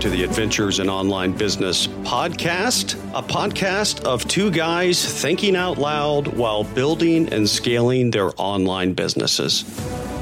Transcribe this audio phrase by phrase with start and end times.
[0.00, 6.28] to the Adventures in Online Business podcast, a podcast of two guys thinking out loud
[6.28, 9.64] while building and scaling their online businesses.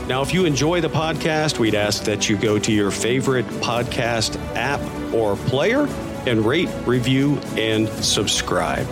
[0.09, 4.39] Now, if you enjoy the podcast, we'd ask that you go to your favorite podcast
[4.57, 4.81] app
[5.13, 5.87] or player
[6.27, 8.87] and rate, review, and subscribe.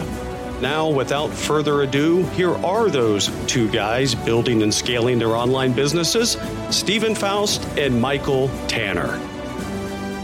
[0.61, 6.36] Now, without further ado, here are those two guys building and scaling their online businesses
[6.69, 9.19] Stephen Faust and Michael Tanner.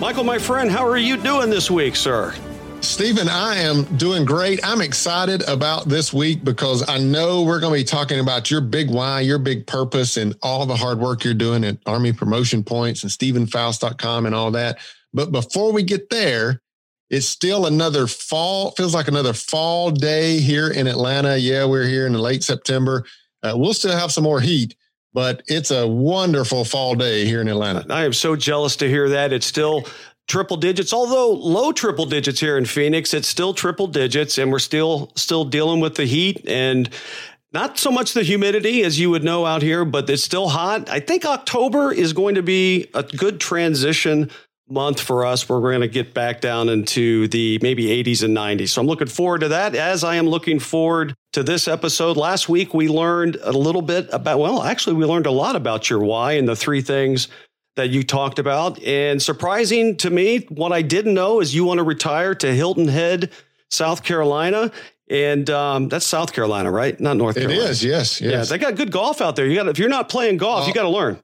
[0.01, 2.35] Michael, my friend, how are you doing this week, sir?
[2.81, 4.59] Stephen, I am doing great.
[4.65, 8.63] I'm excited about this week because I know we're going to be talking about your
[8.63, 12.65] big why, your big purpose, and all the hard work you're doing at Army Promotion
[12.65, 14.79] Points and StephenFaust.com and all that.
[15.13, 16.63] But before we get there,
[17.11, 21.37] it's still another fall, feels like another fall day here in Atlanta.
[21.37, 23.05] Yeah, we're here in late September.
[23.43, 24.77] Uh, we'll still have some more heat,
[25.13, 27.85] but it's a wonderful fall day here in Atlanta.
[27.93, 29.33] I am so jealous to hear that.
[29.33, 29.85] It's still
[30.29, 34.61] triple digits, although low triple digits here in Phoenix, it's still triple digits and we're
[34.61, 36.89] still still dealing with the heat and
[37.53, 40.89] not so much the humidity as you would know out here, but it's still hot.
[40.89, 44.31] I think October is going to be a good transition
[44.69, 45.49] month for us.
[45.49, 48.69] We're going to get back down into the maybe 80s and 90s.
[48.69, 52.17] So I'm looking forward to that as I am looking forward to this episode.
[52.17, 55.89] Last week, we learned a little bit about, well, actually, we learned a lot about
[55.89, 57.29] your why and the three things
[57.77, 58.83] that you talked about.
[58.83, 62.89] And surprising to me, what I didn't know is you want to retire to Hilton
[62.89, 63.31] Head,
[63.71, 64.73] South Carolina.
[65.09, 66.99] And um, that's South Carolina, right?
[67.01, 67.63] Not North Carolina.
[67.63, 68.33] It is, yes, yes.
[68.33, 69.47] Yeah, they got good golf out there.
[69.47, 71.21] You got if you're not playing golf, you got to learn.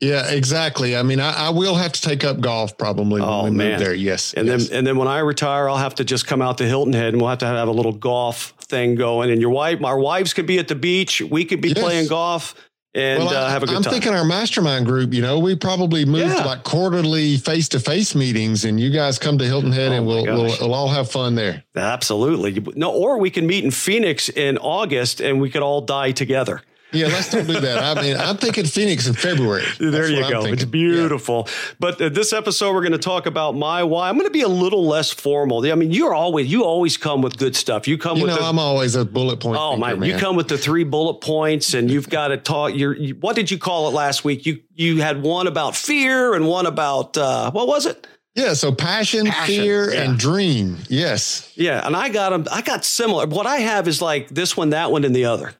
[0.00, 0.96] Yeah, exactly.
[0.96, 3.72] I mean, I, I, will have to take up golf probably when oh, we man.
[3.72, 3.94] move there.
[3.94, 4.68] Yes, and yes.
[4.68, 7.14] then and then when I retire, I'll have to just come out to Hilton Head
[7.14, 9.30] and we'll have to have a little golf thing going.
[9.30, 11.20] And your wife, our wives could be at the beach.
[11.20, 11.78] We could be yes.
[11.78, 12.54] playing golf
[12.94, 13.92] and well, uh, have a good I'm time.
[13.92, 16.42] thinking our mastermind group, you know, we probably move yeah.
[16.42, 19.94] to like quarterly face to face meetings, and you guys come to Hilton Head, oh
[19.94, 21.64] and we'll, we'll, we'll all have fun there.
[21.76, 22.64] Absolutely.
[22.76, 26.62] No, or we can meet in Phoenix in August, and we could all die together.
[26.92, 27.96] Yeah, let's don't do that.
[27.96, 29.62] I mean, I'm thinking Phoenix in February.
[29.78, 30.46] That's there you go.
[30.46, 31.44] It's beautiful.
[31.46, 31.52] Yeah.
[31.78, 34.08] But uh, this episode, we're going to talk about my why.
[34.08, 35.64] I'm going to be a little less formal.
[35.70, 37.86] I mean, you're always you always come with good stuff.
[37.86, 38.32] You come you with.
[38.32, 39.58] know, the, I'm always a bullet point.
[39.60, 39.92] Oh my!
[39.92, 42.74] You come with the three bullet points, and you've got to talk.
[42.74, 44.46] Your you, what did you call it last week?
[44.46, 48.06] You you had one about fear and one about uh, what was it?
[48.34, 50.02] Yeah, so passion, passion fear, yeah.
[50.04, 50.78] and dream.
[50.88, 51.52] Yes.
[51.56, 52.46] Yeah, and I got them.
[52.50, 53.26] I got similar.
[53.26, 55.54] What I have is like this one, that one, and the other.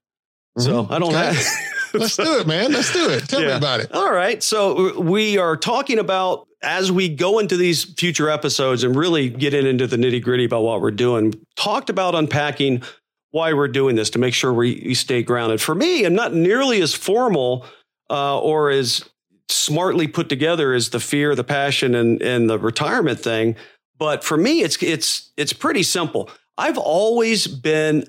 [0.59, 0.93] So mm-hmm.
[0.93, 1.35] I don't okay.
[1.35, 1.47] have.
[1.95, 2.73] Let's do it, man.
[2.73, 3.29] Let's do it.
[3.29, 3.49] Tell yeah.
[3.49, 3.93] me about it.
[3.93, 4.43] All right.
[4.43, 9.67] So we are talking about as we go into these future episodes and really getting
[9.67, 12.83] into the nitty gritty about what we're doing, talked about unpacking
[13.31, 15.61] why we're doing this to make sure we, we stay grounded.
[15.61, 17.65] For me, I'm not nearly as formal
[18.11, 19.05] uh, or as
[19.49, 23.57] smartly put together as the fear, the passion, and and the retirement thing.
[23.99, 26.31] But for me, it's it's it's pretty simple.
[26.57, 28.05] I've always been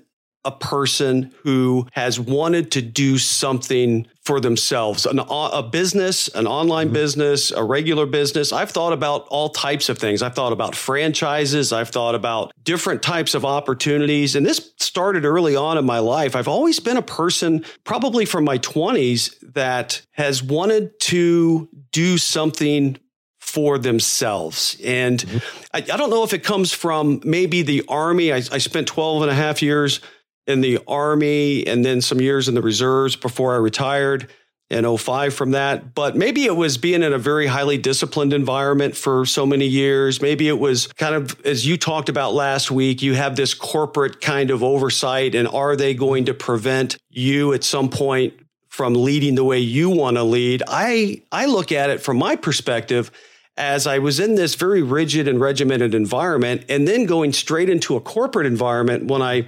[0.46, 6.88] a person who has wanted to do something for themselves an, a business an online
[6.88, 6.94] mm-hmm.
[6.94, 11.74] business a regular business i've thought about all types of things i've thought about franchises
[11.74, 16.36] i've thought about different types of opportunities and this started early on in my life
[16.36, 22.98] i've always been a person probably from my 20s that has wanted to do something
[23.40, 24.78] for themselves.
[24.84, 25.38] And mm-hmm.
[25.74, 28.32] I, I, don't know if it comes from maybe the Army.
[28.32, 30.02] I, I spent 12 and a half years
[30.50, 34.30] in the Army and then some years in the reserves before I retired
[34.70, 35.96] in 05 from that.
[35.96, 40.22] But maybe it was being in a very highly disciplined environment for so many years.
[40.22, 44.22] Maybe it was kind of, as you talked about last week, you have this corporate
[44.22, 45.34] kind of oversight.
[45.34, 48.34] And are they going to prevent you at some point
[48.68, 50.62] from leading the way you want to lead?
[50.68, 53.12] I, I look at it from my perspective
[53.58, 57.98] as I was in this very rigid and regimented environment and then going straight into
[57.98, 59.48] a corporate environment when I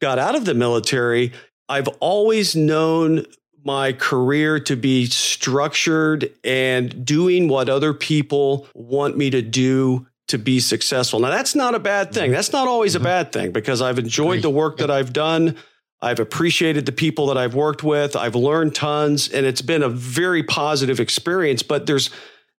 [0.00, 1.32] got out of the military,
[1.68, 3.26] I've always known
[3.64, 10.38] my career to be structured and doing what other people want me to do to
[10.38, 11.20] be successful.
[11.20, 12.30] Now, that's not a bad thing.
[12.30, 13.04] That's not always a mm-hmm.
[13.04, 15.56] bad thing because I've enjoyed the work that I've done.
[16.00, 18.14] I've appreciated the people that I've worked with.
[18.14, 22.10] I've learned tons and it's been a very positive experience, but there's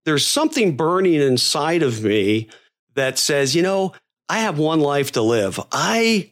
[0.06, 2.50] there's something burning inside of me
[2.96, 3.94] that says, you know,
[4.28, 5.60] I have one life to live.
[5.72, 6.32] I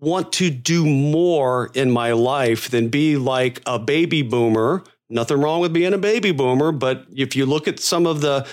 [0.00, 4.84] want to do more in my life than be like a baby boomer.
[5.10, 8.46] Nothing wrong with being a baby boomer, but if you look at some of the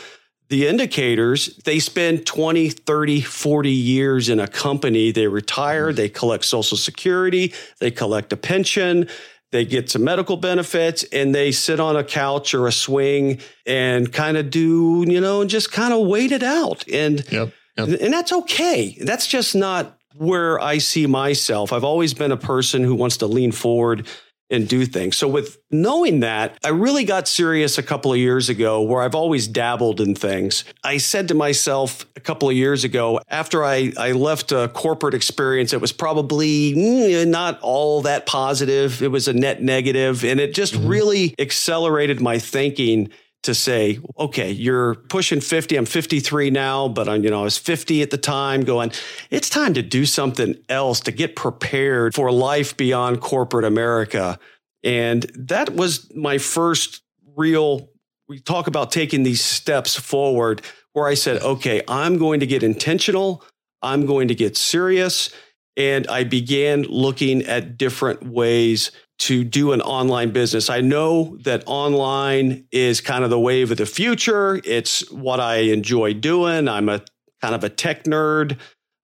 [0.48, 5.12] the indicators, they spend 20, 30, 40 years in a company.
[5.12, 9.10] They retire, they collect social security, they collect a pension,
[9.52, 14.12] they get some medical benefits and they sit on a couch or a swing and
[14.12, 16.88] kind of do, you know, and just kind of wait it out.
[16.90, 18.00] And yep, yep.
[18.02, 18.98] and that's okay.
[19.02, 21.74] That's just not where I see myself.
[21.74, 24.08] I've always been a person who wants to lean forward
[24.50, 25.18] and do things.
[25.18, 29.16] So with knowing that, I really got serious a couple of years ago where I've
[29.16, 30.66] always dabbled in things.
[30.84, 35.16] I said to myself a couple of years ago, after I, I left a corporate
[35.16, 39.02] experience, it was probably mm, not all that positive.
[39.02, 40.88] It was a net negative and it just mm-hmm.
[40.88, 43.10] really accelerated my thinking
[43.46, 45.76] to say, okay, you're pushing 50.
[45.76, 48.92] I'm 53 now, but I'm, you know, I was 50 at the time going,
[49.32, 54.38] it's time to do something else to get prepared for life beyond corporate America.
[54.84, 57.02] And that was my first
[57.36, 57.90] real,
[58.28, 60.62] we talk about taking these steps forward
[60.94, 63.44] where I said, okay, I'm going to get intentional.
[63.82, 65.30] I'm going to get serious.
[65.78, 70.70] And I began looking at different ways to do an online business.
[70.70, 74.60] I know that online is kind of the wave of the future.
[74.64, 76.68] It's what I enjoy doing.
[76.68, 77.02] I'm a
[77.42, 78.58] kind of a tech nerd.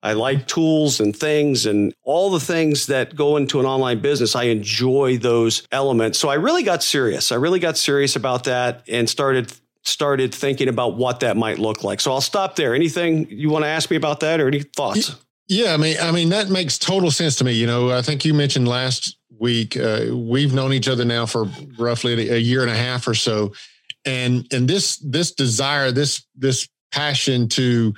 [0.03, 0.47] I like mm-hmm.
[0.47, 4.35] tools and things and all the things that go into an online business.
[4.35, 6.17] I enjoy those elements.
[6.17, 7.31] So I really got serious.
[7.31, 9.53] I really got serious about that and started
[9.83, 12.01] started thinking about what that might look like.
[12.01, 12.75] So I'll stop there.
[12.75, 15.15] Anything you want to ask me about that or any thoughts?
[15.47, 17.53] Yeah, I mean, I mean that makes total sense to me.
[17.53, 19.77] You know, I think you mentioned last week.
[19.77, 23.53] Uh, we've known each other now for roughly a year and a half or so,
[24.05, 27.93] and and this this desire, this this passion to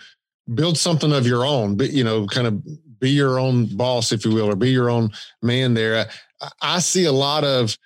[0.54, 2.62] build something of your own, but you know, kind of
[3.00, 5.74] be your own boss, if you will, or be your own man.
[5.74, 6.06] There,
[6.42, 7.78] I, I see a lot of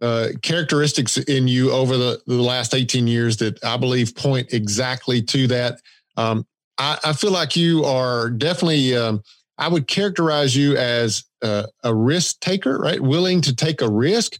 [0.00, 5.22] uh, characteristics in you over the, the last 18 years that I believe point exactly
[5.22, 5.80] to that.
[6.16, 6.46] Um,
[6.78, 9.22] I, I, feel like you are definitely, um,
[9.58, 13.00] I would characterize you as a, a risk taker, right?
[13.00, 14.38] Willing to take a risk.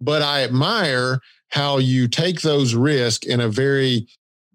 [0.00, 4.06] But I admire how you take those risks in a very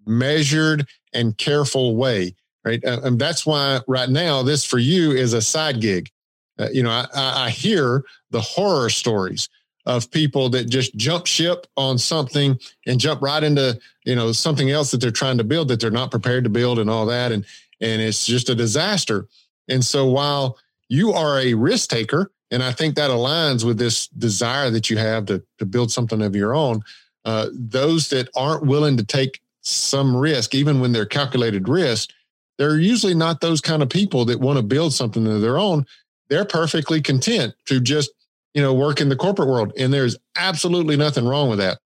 [0.06, 2.34] measured and careful way,
[2.64, 2.82] right?
[2.84, 6.10] And that's why right now this for you is a side gig.
[6.58, 9.48] Uh, you know, I, I hear the horror stories
[9.86, 14.70] of people that just jump ship on something and jump right into you know something
[14.70, 17.32] else that they're trying to build that they're not prepared to build and all that
[17.32, 17.46] and
[17.80, 19.26] and it's just a disaster
[19.70, 20.58] and so while
[20.88, 24.98] you are a risk taker, and I think that aligns with this desire that you
[24.98, 26.82] have to, to build something of your own,
[27.24, 32.10] uh, those that aren't willing to take some risk, even when they're calculated risk,
[32.58, 35.86] they're usually not those kind of people that want to build something of their own.
[36.28, 38.10] They're perfectly content to just,
[38.52, 39.72] you know, work in the corporate world.
[39.78, 41.78] And there's absolutely nothing wrong with that.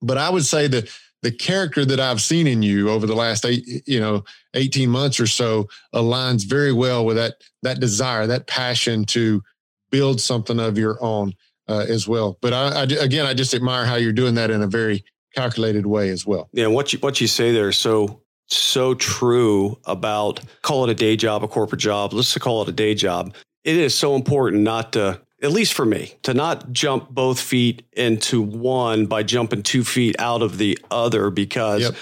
[0.00, 0.90] But I would say that
[1.22, 4.24] the character that I've seen in you over the last eight, you know,
[4.54, 9.42] 18 months or so aligns very well with that, that desire, that passion to
[9.90, 11.32] build something of your own
[11.68, 12.38] uh, as well.
[12.40, 15.04] But I, I, again, I just admire how you're doing that in a very
[15.34, 16.48] calculated way as well.
[16.52, 16.66] Yeah.
[16.66, 21.16] What you, what you say there is so, so true about call it a day
[21.16, 22.12] job, a corporate job.
[22.12, 23.34] Let's call it a day job.
[23.64, 27.84] It is so important not to at least for me, to not jump both feet
[27.92, 31.94] into one by jumping two feet out of the other because yep.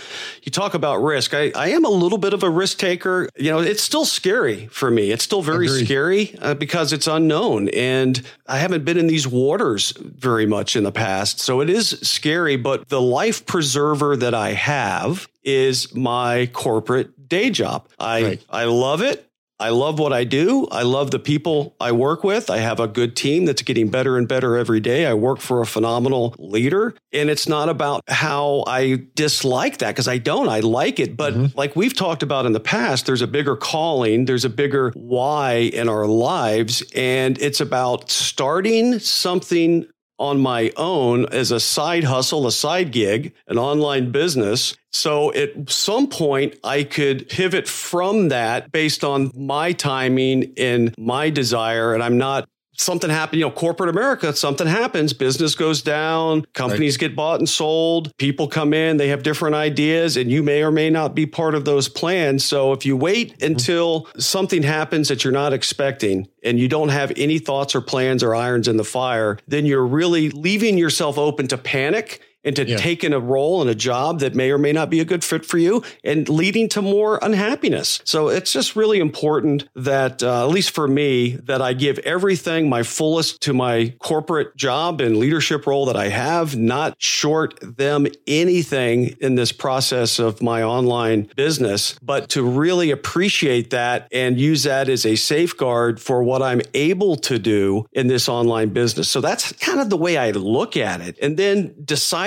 [0.42, 1.32] you talk about risk.
[1.32, 3.28] I, I am a little bit of a risk taker.
[3.36, 5.10] You know, it's still scary for me.
[5.10, 5.84] It's still very Agreed.
[5.86, 10.84] scary uh, because it's unknown and I haven't been in these waters very much in
[10.84, 11.40] the past.
[11.40, 17.48] So it is scary, but the life preserver that I have is my corporate day
[17.48, 17.88] job.
[17.98, 18.44] I, right.
[18.50, 19.29] I love it.
[19.60, 20.66] I love what I do.
[20.70, 22.48] I love the people I work with.
[22.48, 25.04] I have a good team that's getting better and better every day.
[25.04, 26.94] I work for a phenomenal leader.
[27.12, 30.48] And it's not about how I dislike that because I don't.
[30.48, 31.16] I like it.
[31.16, 31.58] But mm-hmm.
[31.58, 35.56] like we've talked about in the past, there's a bigger calling, there's a bigger why
[35.56, 36.82] in our lives.
[36.94, 39.86] And it's about starting something
[40.20, 44.76] on my own as a side hustle, a side gig, an online business.
[44.92, 51.30] So at some point, I could pivot from that based on my timing and my
[51.30, 51.94] desire.
[51.94, 52.48] And I'm not
[52.80, 57.08] something happened, you know, corporate America, something happens, business goes down, companies right.
[57.08, 60.70] get bought and sold, people come in, they have different ideas, and you may or
[60.70, 62.44] may not be part of those plans.
[62.44, 63.52] So if you wait mm-hmm.
[63.52, 68.22] until something happens that you're not expecting and you don't have any thoughts or plans
[68.22, 72.76] or irons in the fire, then you're really leaving yourself open to panic into yeah.
[72.76, 75.44] taking a role in a job that may or may not be a good fit
[75.44, 78.00] for you and leading to more unhappiness.
[78.04, 82.68] So it's just really important that, uh, at least for me, that I give everything
[82.68, 88.06] my fullest to my corporate job and leadership role that I have, not short them
[88.26, 94.62] anything in this process of my online business, but to really appreciate that and use
[94.64, 99.08] that as a safeguard for what I'm able to do in this online business.
[99.08, 101.18] So that's kind of the way I look at it.
[101.20, 101.74] And then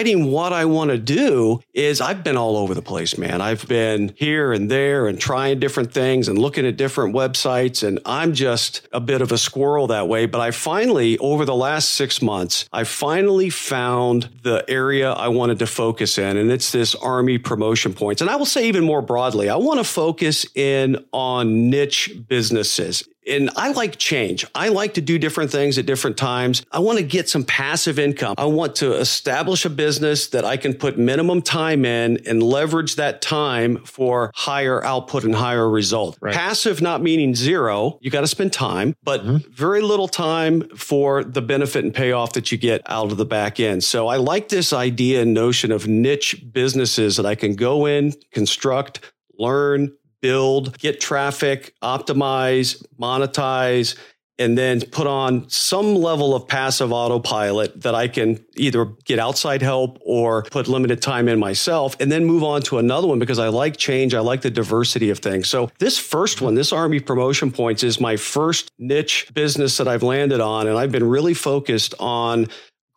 [0.04, 3.40] deciding what I want to do is I've been all over the place, man.
[3.40, 7.88] I've been here and there and trying different things and looking at different websites.
[7.88, 10.26] And I'm just a bit of a squirrel that way.
[10.26, 15.60] But I finally, over the last six months, I finally found the area I wanted
[15.60, 16.36] to focus in.
[16.36, 18.20] And it's this Army promotion points.
[18.22, 23.08] And I will say even more broadly, I want to focus in on niche businesses.
[23.28, 24.46] And I like change.
[24.54, 26.66] I like to do different things at different times.
[26.72, 28.36] I want to get some passive income.
[28.38, 32.96] I want to establish a business that I can put minimum time in and leverage
[32.96, 36.18] that time for higher output and higher result.
[36.22, 36.34] Right.
[36.34, 37.98] Passive not meaning zero.
[38.02, 39.52] You got to spend time, but mm-hmm.
[39.52, 43.60] very little time for the benefit and payoff that you get out of the back
[43.60, 43.84] end.
[43.84, 48.14] So I like this idea and notion of niche businesses that I can go in,
[48.32, 49.00] construct,
[49.38, 53.96] learn, build, get traffic, optimize, monetize,
[54.40, 59.62] and then put on some level of passive autopilot that I can either get outside
[59.62, 63.38] help or put limited time in myself and then move on to another one because
[63.38, 64.16] I like change.
[64.16, 65.50] I like the diversity of things.
[65.50, 70.04] So this first one, this Army promotion points is my first niche business that I've
[70.04, 70.68] landed on.
[70.68, 72.48] And I've been really focused on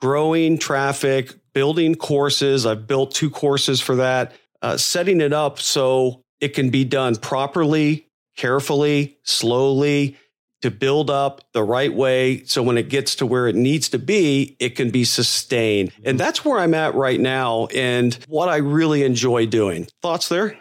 [0.00, 2.64] growing traffic, building courses.
[2.64, 7.16] I've built two courses for that, uh, setting it up so it can be done
[7.16, 10.16] properly, carefully, slowly
[10.62, 12.42] to build up the right way.
[12.44, 15.92] So when it gets to where it needs to be, it can be sustained.
[15.98, 16.16] And mm-hmm.
[16.16, 19.86] that's where I'm at right now and what I really enjoy doing.
[20.02, 20.56] Thoughts there?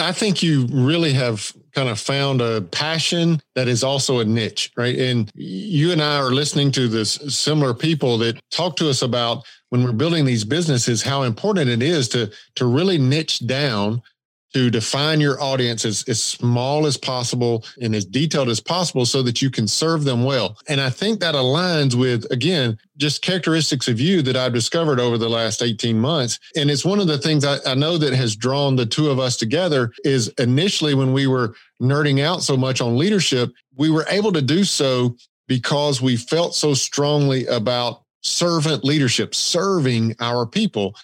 [0.00, 4.72] I think you really have kind of found a passion that is also a niche,
[4.76, 4.98] right?
[4.98, 9.44] And you and I are listening to this similar people that talk to us about
[9.68, 14.02] when we're building these businesses, how important it is to, to really niche down
[14.54, 19.20] to define your audience as, as small as possible and as detailed as possible so
[19.22, 20.56] that you can serve them well.
[20.68, 25.18] And I think that aligns with, again, just characteristics of you that I've discovered over
[25.18, 26.38] the last 18 months.
[26.54, 29.18] And it's one of the things I, I know that has drawn the two of
[29.18, 34.06] us together is initially when we were nerding out so much on leadership, we were
[34.08, 35.16] able to do so
[35.48, 40.94] because we felt so strongly about servant leadership, serving our people.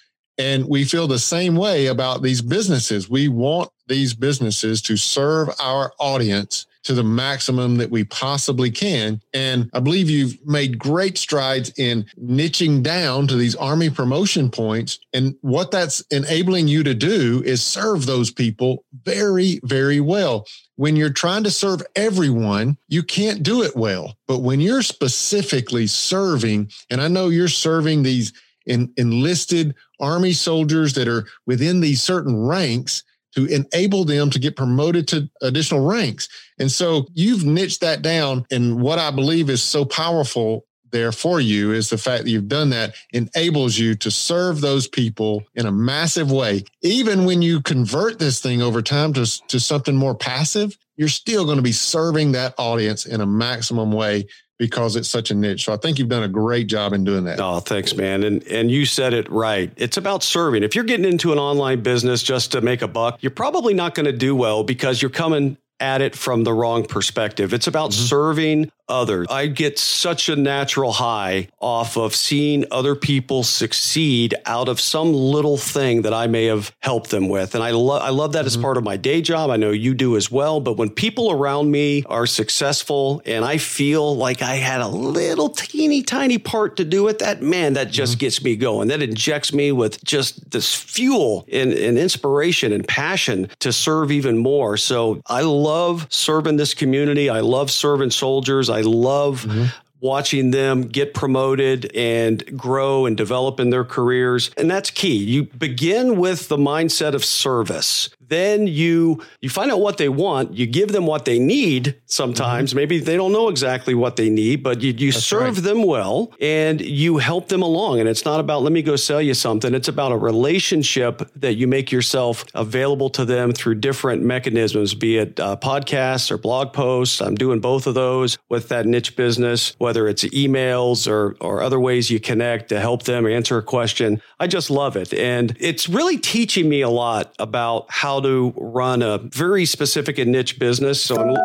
[0.41, 3.11] And we feel the same way about these businesses.
[3.11, 9.21] We want these businesses to serve our audience to the maximum that we possibly can.
[9.35, 14.99] And I believe you've made great strides in niching down to these Army promotion points.
[15.13, 20.47] And what that's enabling you to do is serve those people very, very well.
[20.77, 24.17] When you're trying to serve everyone, you can't do it well.
[24.27, 28.33] But when you're specifically serving, and I know you're serving these
[28.71, 33.03] in, enlisted army soldiers that are within these certain ranks
[33.35, 36.29] to enable them to get promoted to additional ranks.
[36.59, 38.47] And so you've niched that down.
[38.51, 42.49] And what I believe is so powerful there for you is the fact that you've
[42.49, 46.65] done that enables you to serve those people in a massive way.
[46.83, 51.45] Even when you convert this thing over time to, to something more passive, you're still
[51.45, 54.27] going to be serving that audience in a maximum way
[54.61, 55.65] because it's such a niche.
[55.65, 57.41] So I think you've done a great job in doing that.
[57.41, 58.23] Oh, thanks, man.
[58.23, 59.73] And and you said it right.
[59.77, 60.63] It's about serving.
[60.63, 63.95] If you're getting into an online business just to make a buck, you're probably not
[63.95, 67.53] going to do well because you're coming at it from the wrong perspective.
[67.53, 68.05] It's about mm-hmm.
[68.07, 69.29] serving others.
[69.31, 75.13] I get such a natural high off of seeing other people succeed out of some
[75.13, 77.55] little thing that I may have helped them with.
[77.55, 78.47] And I love I love that mm-hmm.
[78.47, 79.51] as part of my day job.
[79.51, 83.59] I know you do as well, but when people around me are successful and I
[83.59, 87.91] feel like I had a little teeny tiny part to do with that, man, that
[87.91, 88.21] just mm-hmm.
[88.21, 88.89] gets me going.
[88.89, 94.37] That injects me with just this fuel and, and inspiration and passion to serve even
[94.37, 94.77] more.
[94.77, 95.70] So I love
[96.09, 97.31] serving this community.
[97.31, 98.69] I love serving soldiers.
[98.69, 99.67] I I love mm-hmm.
[100.01, 104.51] watching them get promoted and grow and develop in their careers.
[104.57, 105.17] And that's key.
[105.17, 108.09] You begin with the mindset of service.
[108.31, 112.71] Then you you find out what they want you give them what they need sometimes.
[112.71, 112.77] Mm-hmm.
[112.77, 115.65] maybe they don't know exactly what they need but you, you serve right.
[115.65, 118.01] them well and you help them along.
[118.01, 119.75] And it's not about let me go sell you something.
[119.75, 125.19] It's about a relationship that you make yourself available to them through different mechanisms be
[125.19, 127.21] it uh, podcasts or blog posts.
[127.21, 131.81] I'm doing both of those with that niche business whether it's emails or or other
[131.81, 134.23] ways you connect to help them answer a question.
[134.39, 135.13] I just love it.
[135.13, 140.33] And it's really teaching me a lot about how to run a very specific and
[140.33, 141.03] niche business.
[141.03, 141.37] So I'm,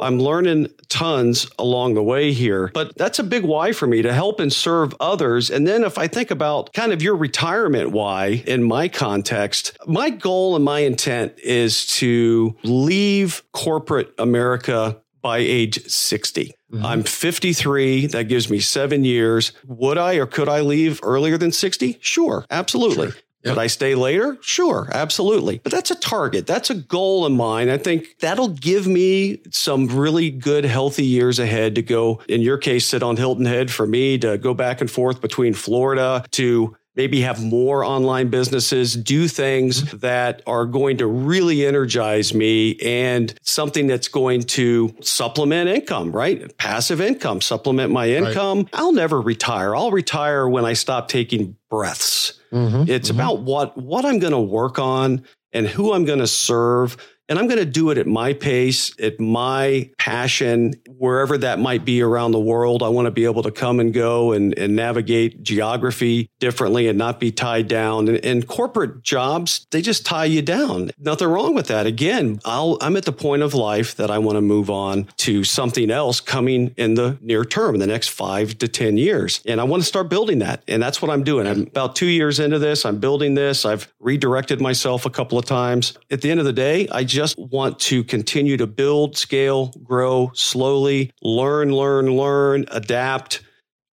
[0.00, 4.12] I'm learning tons along the way here, but that's a big why for me to
[4.12, 5.50] help and serve others.
[5.50, 10.10] And then if I think about kind of your retirement why in my context, my
[10.10, 16.54] goal and my intent is to leave corporate America by age 60.
[16.72, 16.86] Mm-hmm.
[16.86, 18.06] I'm 53.
[18.06, 19.52] That gives me seven years.
[19.66, 21.98] Would I or could I leave earlier than 60?
[22.00, 23.10] Sure, absolutely.
[23.10, 23.20] Sure.
[23.42, 23.54] Yep.
[23.54, 24.36] Could I stay later?
[24.42, 25.58] Sure, absolutely.
[25.58, 26.46] But that's a target.
[26.46, 27.70] That's a goal of mine.
[27.70, 32.58] I think that'll give me some really good, healthy years ahead to go, in your
[32.58, 36.76] case, sit on Hilton Head for me to go back and forth between Florida to
[36.96, 39.98] maybe have more online businesses, do things mm-hmm.
[39.98, 46.56] that are going to really energize me and something that's going to supplement income, right?
[46.58, 48.58] Passive income, supplement my income.
[48.58, 48.68] Right.
[48.74, 49.74] I'll never retire.
[49.74, 52.39] I'll retire when I stop taking breaths.
[52.52, 52.84] Mm-hmm.
[52.88, 53.20] It's mm-hmm.
[53.20, 56.96] about what what I'm going to work on and who I'm going to serve
[57.30, 61.84] and I'm going to do it at my pace, at my passion, wherever that might
[61.84, 62.82] be around the world.
[62.82, 66.98] I want to be able to come and go and, and navigate geography differently and
[66.98, 68.08] not be tied down.
[68.08, 70.90] And, and, corporate jobs, they just tie you down.
[70.98, 71.86] Nothing wrong with that.
[71.86, 75.44] Again, I'll, I'm at the point of life that I want to move on to
[75.44, 79.40] something else coming in the near term, the next five to 10 years.
[79.46, 80.64] And I want to start building that.
[80.66, 81.46] And that's what I'm doing.
[81.46, 82.84] I'm about two years into this.
[82.84, 83.64] I'm building this.
[83.64, 85.96] I've redirected myself a couple of times.
[86.10, 89.74] At the end of the day, I just just want to continue to build, scale,
[89.84, 93.42] grow slowly, learn, learn, learn, adapt,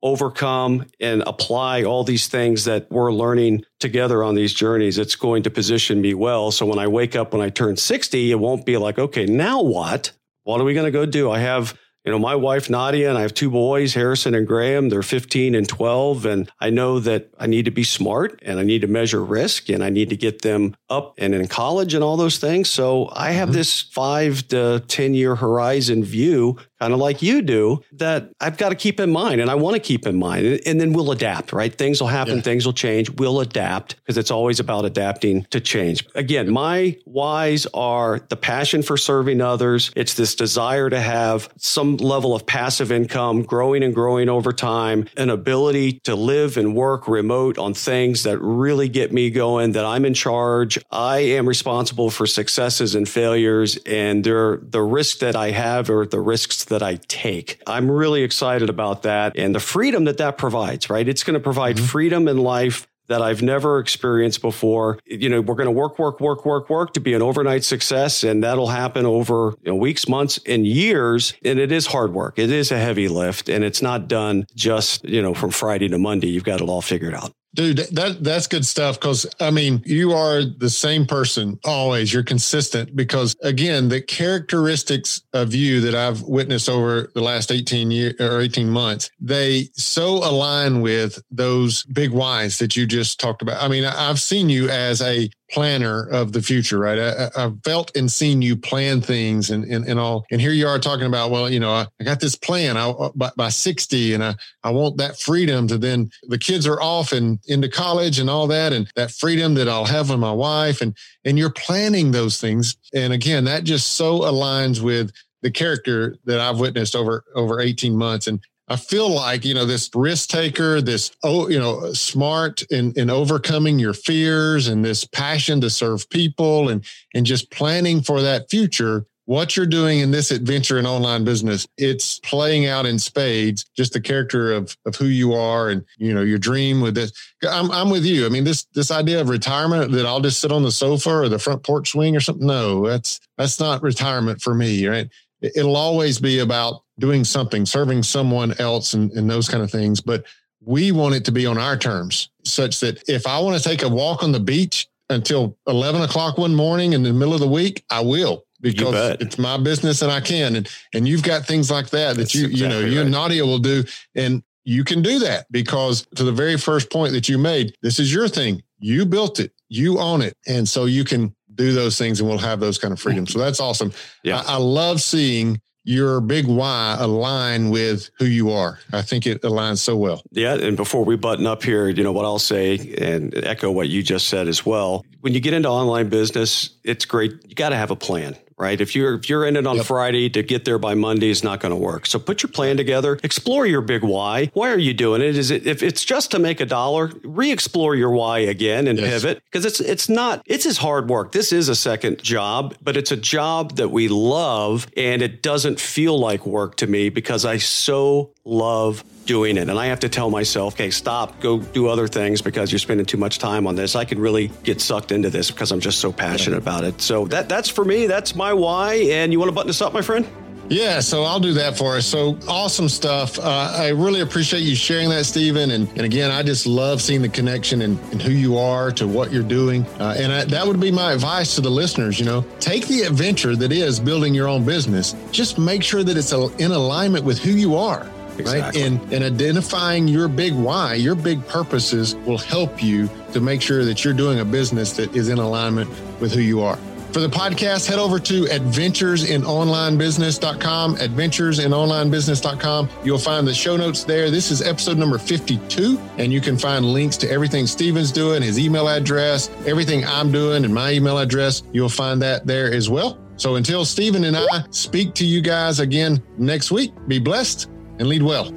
[0.01, 4.97] overcome, and apply all these things that we're learning together on these journeys.
[4.97, 6.51] It's going to position me well.
[6.51, 9.61] So when I wake up when I turn 60, it won't be like, okay, now
[9.61, 10.13] what?
[10.43, 11.29] What are we going to go do?
[11.29, 11.77] I have
[12.07, 14.87] you know, my wife, Nadia, and I have two boys, Harrison and Graham.
[14.87, 16.25] They're 15 and 12.
[16.25, 19.67] And I know that I need to be smart and I need to measure risk
[19.67, 22.69] and I need to get them up and in college and all those things.
[22.69, 23.57] So I have mm-hmm.
[23.57, 28.69] this five to 10 year horizon view kind of like you do, that I've got
[28.69, 30.61] to keep in mind and I want to keep in mind.
[30.65, 31.73] And, then we'll adapt, right?
[31.73, 32.41] Things will happen, yeah.
[32.41, 33.09] things will change.
[33.09, 36.05] We'll adapt because it's always about adapting to change.
[36.13, 39.91] Again, my whys are the passion for serving others.
[39.95, 45.07] It's this desire to have some level of passive income growing and growing over time,
[45.17, 49.83] an ability to live and work remote on things that really get me going, that
[49.83, 50.77] I'm in charge.
[50.91, 56.05] I am responsible for successes and failures and there, the risk that I have or
[56.05, 57.61] the risks that I take.
[57.67, 61.07] I'm really excited about that and the freedom that that provides, right?
[61.07, 61.85] It's going to provide mm-hmm.
[61.85, 64.99] freedom in life that I've never experienced before.
[65.05, 68.23] You know, we're going to work, work, work, work, work to be an overnight success.
[68.23, 71.33] And that'll happen over you know, weeks, months, and years.
[71.43, 72.37] And it is hard work.
[72.37, 75.97] It is a heavy lift and it's not done just, you know, from Friday to
[75.97, 76.27] Monday.
[76.27, 77.31] You've got it all figured out.
[77.57, 82.13] Dude, that that's good stuff because I mean, you are the same person always.
[82.13, 87.89] You're consistent because again, the characteristics of you that I've witnessed over the last 18
[87.89, 93.41] years or 18 months, they so align with those big whys that you just talked
[93.41, 93.59] about.
[93.59, 96.99] I mean, I've seen you as a planner of the future, right?
[96.99, 100.25] I, have felt and seen you plan things and, and, and all.
[100.31, 102.89] And here you are talking about, well, you know, I, I got this plan I,
[102.89, 106.81] uh, by, by 60 and I, I want that freedom to then the kids are
[106.81, 108.73] off and into college and all that.
[108.73, 112.75] And that freedom that I'll have with my wife and, and you're planning those things.
[112.93, 117.95] And again, that just so aligns with the character that I've witnessed over over 18
[117.95, 118.27] months.
[118.27, 122.91] And I feel like, you know, this risk taker, this, oh, you know, smart in,
[122.97, 128.21] in overcoming your fears and this passion to serve people and, and just planning for
[128.21, 129.05] that future.
[129.23, 133.91] What you're doing in this adventure in online business, it's playing out in spades, just
[133.93, 137.11] the character of, of who you are and, you know, your dream with this.
[137.49, 138.25] I'm, I'm with you.
[138.25, 141.29] I mean, this, this idea of retirement that I'll just sit on the sofa or
[141.29, 142.47] the front porch swing or something.
[142.47, 144.87] No, that's, that's not retirement for me.
[144.87, 145.09] Right.
[145.41, 150.01] It'll always be about doing something, serving someone else and, and those kind of things.
[150.01, 150.25] But
[150.63, 153.83] we want it to be on our terms, such that if I want to take
[153.83, 157.47] a walk on the beach until 11 o'clock one morning in the middle of the
[157.47, 160.55] week, I will because it's my business and I can.
[160.55, 163.11] And, and you've got things like that that That's you, exactly you know, you and
[163.11, 163.83] Nadia will do.
[164.15, 167.99] And you can do that because to the very first point that you made, this
[167.99, 168.63] is your thing.
[168.79, 170.35] You built it, you own it.
[170.47, 173.31] And so you can do those things and we'll have those kind of freedoms.
[173.31, 173.91] So that's awesome.
[174.23, 174.41] Yeah.
[174.45, 178.77] I, I love seeing your big why align with who you are.
[178.91, 180.21] I think it aligns so well.
[180.31, 180.55] Yeah.
[180.55, 184.03] And before we button up here, you know, what I'll say and echo what you
[184.03, 185.05] just said as well.
[185.21, 187.31] When you get into online business, it's great.
[187.47, 188.81] You got to have a plan right?
[188.81, 189.85] If you're if you're in it on yep.
[189.85, 192.05] Friday to get there by Monday is not going to work.
[192.05, 194.51] So put your plan together, explore your big why.
[194.53, 195.37] Why are you doing it?
[195.37, 199.21] Is it if it's just to make a dollar, re-explore your why again and yes.
[199.21, 201.31] pivot because it's it's not it's as hard work.
[201.31, 205.79] This is a second job, but it's a job that we love and it doesn't
[205.79, 209.69] feel like work to me because I so love doing it.
[209.69, 213.05] And I have to tell myself, okay, stop, go do other things because you're spending
[213.05, 213.95] too much time on this.
[213.95, 217.01] I can really get sucked into this because I'm just so passionate about it.
[217.01, 218.07] So that that's for me.
[218.07, 218.95] That's my why.
[218.95, 220.27] And you want to button this up, my friend?
[220.69, 222.05] Yeah, so I'll do that for us.
[222.05, 223.39] So awesome stuff.
[223.39, 225.71] Uh, I really appreciate you sharing that, Stephen.
[225.71, 229.07] And, and again, I just love seeing the connection and, and who you are to
[229.07, 229.85] what you're doing.
[229.97, 232.19] Uh, and I, that would be my advice to the listeners.
[232.19, 235.15] You know, take the adventure that is building your own business.
[235.31, 238.09] Just make sure that it's in alignment with who you are.
[238.39, 238.81] Exactly.
[238.81, 238.91] Right.
[238.91, 243.85] And, and identifying your big why, your big purposes will help you to make sure
[243.85, 246.77] that you're doing a business that is in alignment with who you are.
[247.13, 252.89] For the podcast, head over to adventuresinonlinebusiness.com, adventuresinonlinebusiness.com.
[253.03, 254.29] You'll find the show notes there.
[254.29, 258.59] This is episode number 52, and you can find links to everything Stephen's doing, his
[258.59, 261.63] email address, everything I'm doing, and my email address.
[261.71, 263.17] You'll find that there as well.
[263.37, 268.07] So until Stephen and I speak to you guys again next week, be blessed and
[268.07, 268.51] lead well.